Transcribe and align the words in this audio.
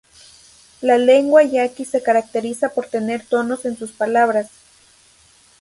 La 0.81 0.97
lengua 0.97 1.43
yaqui 1.43 1.85
se 1.85 2.01
caracteriza 2.01 2.69
por 2.69 2.87
tener 2.87 3.23
tonos 3.23 3.65
en 3.65 3.77
sus 3.77 3.91
palabras. 3.91 4.49